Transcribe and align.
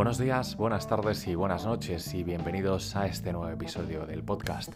Buenos 0.00 0.16
días, 0.16 0.56
buenas 0.56 0.86
tardes 0.86 1.26
y 1.26 1.34
buenas 1.34 1.66
noches 1.66 2.14
y 2.14 2.24
bienvenidos 2.24 2.96
a 2.96 3.04
este 3.04 3.34
nuevo 3.34 3.50
episodio 3.50 4.06
del 4.06 4.22
podcast. 4.22 4.72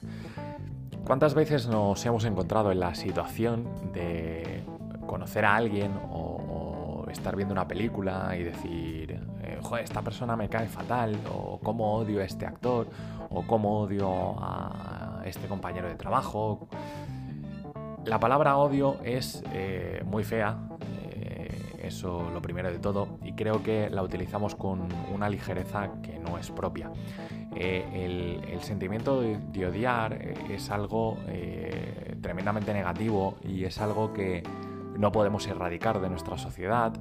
¿Cuántas 1.07 1.33
veces 1.33 1.67
nos 1.67 2.05
hemos 2.05 2.27
encontrado 2.27 2.71
en 2.71 2.81
la 2.81 2.95
situación 2.95 3.67
de 3.95 4.63
conocer 5.07 5.47
a 5.47 5.57
alguien 5.57 5.93
o, 6.11 7.07
estar 7.11 7.37
viendo 7.37 7.55
una 7.55 7.67
película 7.67 8.37
y 8.37 8.43
decir, 8.43 9.19
eh, 9.41 9.59
joder, 9.63 9.85
esta 9.85 10.03
persona 10.03 10.37
me 10.37 10.51
cae 10.51 10.67
fatal, 10.67 11.19
o 11.33 11.59
cómo 11.59 11.95
odio 11.95 12.21
a 12.21 12.25
este 12.25 12.45
actor, 12.45 12.89
o 13.31 13.47
cómo 13.47 13.81
odio 13.81 14.37
a 14.39 15.23
este 15.25 15.47
compañero 15.47 15.89
de 15.89 15.95
trabajo? 15.95 16.69
La 18.05 18.21
palabra 18.21 18.59
odio 18.59 18.99
es 19.03 19.43
eh, 19.55 20.03
muy 20.05 20.23
fea, 20.23 20.59
eso 21.83 22.31
lo 22.31 22.41
primero 22.41 22.71
de 22.71 22.79
todo, 22.79 23.19
y 23.23 23.33
creo 23.33 23.63
que 23.63 23.89
la 23.91 24.03
utilizamos 24.03 24.55
con 24.55 24.89
una 25.13 25.29
ligereza 25.29 25.91
que 26.03 26.19
no 26.19 26.39
es 26.39 26.51
propia. 26.51 26.91
Eh, 27.55 28.41
el, 28.53 28.61
sentimiento 28.63 29.21
de, 29.21 29.67
odiar 29.67 30.15
eh, 30.15 30.35
es 30.51 30.71
algo 30.71 31.19
eh, 31.29 32.17
tremendamente 32.21 32.73
negativo 32.73 33.37
y 33.45 33.65
es 33.65 33.81
algo 33.81 34.13
que 34.13 34.43
no 34.97 35.13
podemos 35.13 35.47
erradicar 35.47 36.01
de 36.01 36.09
nuestra 36.09 36.39
sociedad, 36.39 36.93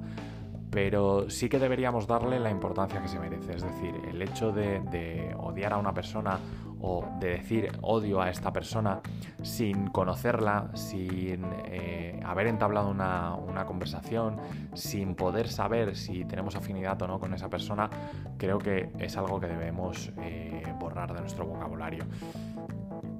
pero 0.70 1.30
sí 1.30 1.48
que 1.48 1.58
deberíamos 1.58 2.06
darle 2.06 2.38
la 2.38 2.50
importancia 2.50 3.00
que 3.00 3.08
se 3.08 3.18
merece. 3.18 3.54
Es 3.54 3.62
decir, 3.62 3.94
el 4.10 4.20
hecho 4.20 4.52
de 4.52 5.34
odiar 5.38 5.72
a 5.72 5.78
una 5.78 5.94
persona 5.94 6.38
o 6.86 7.08
de 7.18 7.30
decir 7.30 7.72
odio 7.80 8.20
a 8.20 8.28
esta 8.28 8.52
persona 8.52 9.00
sin 9.42 9.86
conocerla, 9.88 10.68
sin 10.74 11.46
eh, 11.66 12.20
haber 12.24 12.46
entablado 12.48 12.90
una, 12.90 13.64
conversación, 13.66 14.36
sin 14.74 15.14
poder 15.14 15.48
saber 15.48 15.96
si 15.96 16.24
tenemos 16.26 16.54
afinidad 16.54 17.00
o 17.00 17.06
no 17.06 17.18
con 17.18 17.32
esa 17.32 17.48
persona, 17.48 17.88
creo 18.36 18.58
que 18.58 18.90
es 18.98 19.16
algo 19.16 19.40
que 19.40 19.46
debemos 19.46 20.12
eh, 20.20 20.62
borrar 20.78 21.14
de 21.14 21.20
nuestro 21.20 21.46
vocabulario 21.46 22.04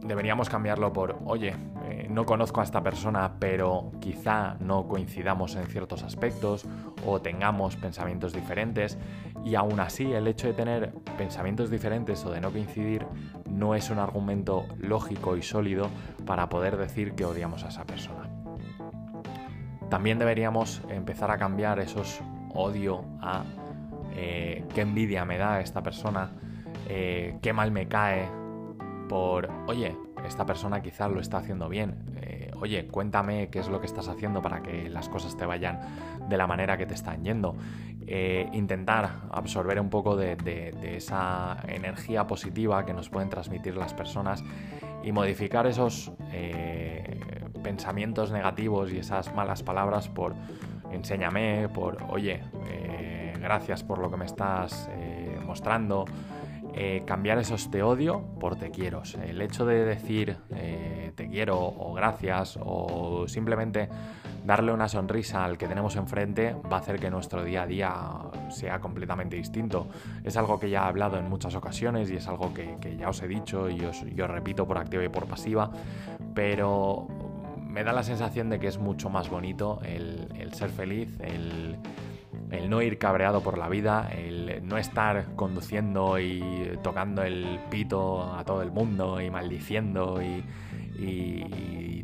deberíamos 0.04 0.48
cambiarlo 0.48 0.92
por, 0.92 1.18
oye, 1.24 1.54
eh, 1.86 2.06
no 2.10 2.26
conozco 2.26 2.60
a 2.60 2.64
esta 2.64 2.82
persona, 2.82 3.36
pero 3.38 3.90
quizá 4.00 4.56
no 4.60 4.86
coincidamos 4.86 5.56
en 5.56 5.66
ciertos 5.66 6.02
aspectos 6.02 6.66
o 7.06 7.20
tengamos 7.20 7.76
pensamientos 7.76 8.32
diferentes. 8.32 8.98
Y 9.44 9.54
aún 9.54 9.80
así, 9.80 10.12
el 10.12 10.26
hecho 10.28 10.46
de 10.46 10.52
tener 10.52 10.92
pensamientos 11.16 11.70
diferentes 11.70 12.24
o 12.24 12.30
de 12.30 12.40
no 12.40 12.50
coincidir 12.50 13.06
no 13.50 13.74
es 13.74 13.90
un 13.90 13.98
argumento 13.98 14.66
lógico 14.78 15.36
y 15.36 15.42
sólido 15.42 15.88
para 16.26 16.48
poder 16.48 16.76
decir 16.76 17.14
que 17.14 17.24
odiamos 17.24 17.64
a 17.64 17.68
esa 17.68 17.84
persona. 17.84 18.28
También 19.88 20.18
deberíamos 20.18 20.82
empezar 20.88 21.30
a 21.30 21.38
cambiar 21.38 21.78
esos 21.78 22.20
odio 22.54 23.04
a 23.20 23.44
eh, 24.16 24.64
qué 24.74 24.82
envidia 24.82 25.24
me 25.24 25.38
da 25.38 25.60
esta 25.60 25.82
persona, 25.82 26.30
eh, 26.88 27.36
qué 27.42 27.52
mal 27.52 27.70
me 27.70 27.88
cae, 27.88 28.28
por, 29.08 29.48
oye, 29.66 29.96
esta 30.26 30.46
persona 30.46 30.82
quizás 30.82 31.10
lo 31.10 31.20
está 31.20 31.38
haciendo 31.38 31.68
bien, 31.68 31.96
eh, 32.16 32.50
oye, 32.60 32.86
cuéntame 32.86 33.48
qué 33.50 33.60
es 33.60 33.68
lo 33.68 33.80
que 33.80 33.86
estás 33.86 34.08
haciendo 34.08 34.40
para 34.40 34.62
que 34.62 34.88
las 34.88 35.08
cosas 35.08 35.36
te 35.36 35.44
vayan 35.44 35.80
de 36.28 36.36
la 36.36 36.46
manera 36.46 36.76
que 36.76 36.86
te 36.86 36.94
están 36.94 37.22
yendo. 37.24 37.56
Eh, 38.06 38.48
intentar 38.52 39.22
absorber 39.30 39.80
un 39.80 39.90
poco 39.90 40.16
de, 40.16 40.36
esa 40.96 41.58
energía 41.66 42.26
positiva 42.26 42.84
que 42.84 42.92
nos 42.92 43.08
pueden 43.08 43.30
transmitir 43.30 43.76
las 43.76 43.94
personas 43.94 44.42
y 45.02 45.12
modificar 45.12 45.66
esos 45.66 46.12
eh, 46.32 47.20
pensamientos 47.62 48.30
negativos 48.30 48.92
y 48.92 48.98
esas 48.98 49.34
malas 49.34 49.62
palabras 49.62 50.08
por 50.08 50.34
enséñame, 50.92 51.68
por 51.68 52.02
oye, 52.08 52.40
gracias 53.40 53.82
por 53.82 53.98
lo 53.98 54.10
que 54.10 54.16
me 54.16 54.26
estás 54.26 54.88
mostrando. 55.44 56.04
Eh, 56.76 57.04
cambiar 57.06 57.38
esos 57.38 57.70
te 57.70 57.84
odio 57.84 58.20
por 58.40 58.56
te 58.56 58.70
quiero. 58.70 59.02
El 59.22 59.40
hecho 59.40 59.64
de 59.64 59.84
decir 59.84 60.36
eh, 60.56 61.12
te 61.14 61.28
quiero 61.28 61.58
o 61.58 61.94
gracias 61.94 62.58
o 62.60 63.26
simplemente 63.28 63.88
darle 64.44 64.72
una 64.72 64.88
sonrisa 64.88 65.44
al 65.44 65.56
que 65.56 65.68
tenemos 65.68 65.94
enfrente 65.94 66.56
va 66.70 66.78
a 66.78 66.80
hacer 66.80 66.98
que 66.98 67.10
nuestro 67.10 67.44
día 67.44 67.62
a 67.62 67.66
día 67.66 67.94
sea 68.50 68.80
completamente 68.80 69.36
distinto. 69.36 69.86
Es 70.24 70.36
algo 70.36 70.58
que 70.58 70.68
ya 70.68 70.82
he 70.84 70.88
hablado 70.88 71.16
en 71.16 71.28
muchas 71.28 71.54
ocasiones 71.54 72.10
y 72.10 72.16
es 72.16 72.26
algo 72.26 72.52
que, 72.52 72.76
ya 72.98 73.08
os 73.08 73.22
he 73.22 73.28
dicho 73.28 73.70
y 73.70 73.80
os, 73.84 74.02
repito 74.28 74.66
por 74.66 74.78
activa 74.78 75.04
y 75.04 75.08
por 75.08 75.26
pasiva, 75.26 75.70
pero 76.34 77.06
me 77.60 77.84
da 77.84 77.92
la 77.92 78.02
sensación 78.02 78.50
de 78.50 78.58
que 78.58 78.66
es 78.66 78.78
mucho 78.78 79.10
más 79.10 79.30
bonito 79.30 79.80
el, 79.84 80.28
el 80.38 80.52
ser 80.54 80.70
feliz, 80.70 81.08
el 81.20 81.76
el 82.50 82.70
no 82.70 82.82
ir 82.82 82.98
cabreado 82.98 83.42
por 83.42 83.58
la 83.58 83.68
vida, 83.68 84.10
el 84.12 84.66
no 84.66 84.78
estar 84.78 85.34
conduciendo 85.36 86.18
y 86.18 86.78
tocando 86.82 87.22
el 87.22 87.60
pito 87.70 88.34
a 88.34 88.44
todo 88.44 88.62
el 88.62 88.70
mundo 88.70 89.20
y 89.20 89.30
maldiciendo 89.30 90.20
y, 90.22 90.44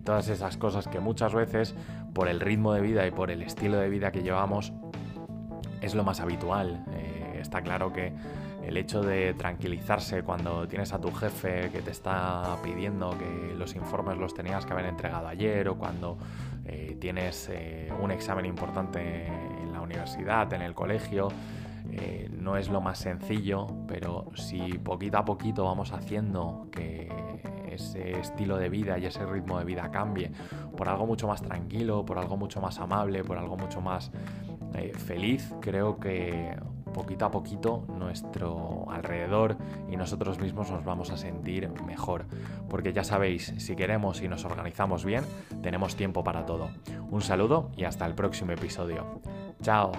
todas 0.05 0.28
esas 0.28 0.56
cosas 0.56 0.89
que 0.89 0.99
muchas 0.99 1.34
veces 1.34 1.75
por 2.15 2.28
el 2.28 2.41
ritmo 2.41 2.73
de 2.73 2.81
vida 2.81 3.06
y 3.06 3.11
por 3.11 3.31
el 3.31 3.43
estilo 3.43 3.77
de 3.77 3.89
vida 3.89 4.11
que 4.11 4.23
llevamos 4.23 4.73
es 5.83 5.95
lo 5.95 6.03
más 6.05 6.21
habitual. 6.21 6.84
Eh, 6.93 7.39
está 7.41 7.61
claro 7.61 7.93
que 7.93 8.12
el 8.62 8.76
hecho 8.76 9.03
de 9.03 9.34
tranquilizarse 9.34 10.22
cuando 10.22 10.69
tienes 10.69 10.93
a 10.93 11.00
tu 11.00 11.10
jefe 11.12 11.71
que 11.71 11.82
te 11.82 11.91
está 11.91 12.56
pidiendo 12.62 13.16
que 13.19 13.54
los 13.54 13.75
informes 13.75 14.19
los 14.19 14.34
tenías 14.34 14.66
que 14.66 14.72
haber 14.72 14.87
entregado 14.87 15.28
ayer 15.28 15.69
o 15.69 15.76
cuando 15.76 16.19
eh, 16.66 16.97
tienes 17.00 17.48
eh, 17.50 17.91
un 18.00 18.10
examen 18.10 18.47
importante 18.47 19.26
en 19.26 19.72
la 19.72 19.81
universidad, 19.81 20.53
en 20.53 20.62
el 20.62 20.75
colegio, 20.75 21.28
eh, 21.91 22.28
no 22.31 22.56
es 22.56 22.69
lo 22.69 22.81
más 22.81 22.98
sencillo, 22.98 23.66
pero 23.88 24.26
si 24.34 24.78
poquito 24.78 25.19
a 25.19 25.25
poquito 25.25 25.65
vamos 25.65 25.92
haciendo 25.92 26.69
que 26.71 27.09
ese 27.71 28.12
estilo 28.21 28.56
de 28.56 28.69
vida 28.69 28.98
y 28.98 29.06
ese 29.06 29.25
ritmo 29.25 29.59
de 29.59 29.65
vida 29.65 29.91
cambie 29.91 30.31
por 30.77 30.88
algo 30.88 31.06
mucho 31.06 31.27
más 31.27 31.41
tranquilo, 31.41 32.04
por 32.04 32.19
algo 32.19 32.37
mucho 32.37 32.60
más 32.60 32.78
amable, 32.78 33.25
por 33.25 33.38
algo 33.38 33.56
mucho 33.56 33.81
más 33.81 34.10
feliz, 35.04 35.53
creo 35.60 35.98
que 35.98 36.56
poquito 36.93 37.25
a 37.25 37.31
poquito 37.31 37.84
nuestro 37.89 38.87
alrededor 38.91 39.56
y 39.91 39.97
nosotros 39.97 40.39
mismos 40.39 40.71
nos 40.71 40.84
vamos 40.84 41.11
a 41.11 41.17
sentir 41.17 41.71
mejor. 41.87 42.27
Porque 42.69 42.93
ya 42.93 43.05
sabéis, 43.05 43.55
si 43.59 43.77
queremos 43.77 44.23
y 44.23 44.28
nos 44.28 44.45
organizamos 44.45 45.05
bien, 45.05 45.25
tenemos 45.62 45.97
tiempo 45.97 46.25
para 46.25 46.47
todo. 46.47 46.71
Un 47.11 47.23
saludo 47.23 47.71
y 47.77 47.84
hasta 47.84 48.06
el 48.06 48.15
próximo 48.15 48.53
episodio. 48.53 49.21
Chao. 49.62 49.93